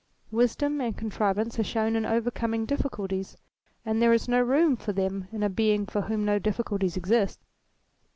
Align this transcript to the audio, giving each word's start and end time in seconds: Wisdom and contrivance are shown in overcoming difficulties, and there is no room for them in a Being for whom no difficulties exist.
Wisdom 0.31 0.81
and 0.81 0.97
contrivance 0.97 1.59
are 1.59 1.63
shown 1.63 1.95
in 1.95 2.07
overcoming 2.07 2.65
difficulties, 2.65 3.37
and 3.85 4.01
there 4.01 4.13
is 4.13 4.27
no 4.27 4.41
room 4.41 4.75
for 4.75 4.93
them 4.93 5.27
in 5.31 5.43
a 5.43 5.47
Being 5.63 5.85
for 5.85 6.01
whom 6.01 6.25
no 6.25 6.39
difficulties 6.39 6.97
exist. 6.97 7.39